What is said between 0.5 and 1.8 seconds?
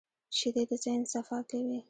د ذهن صفا کوي